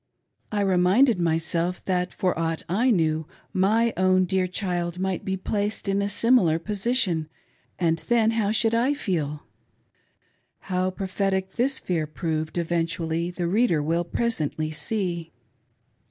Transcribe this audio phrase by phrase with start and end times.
[0.51, 5.87] I reminded myself that, for aught I knew, my own dear child might be placed
[5.87, 7.29] in a similar position;
[7.77, 9.43] and then how should I feel?
[10.71, 15.33] How prophetic this fear proved eventually, the reader will presently see.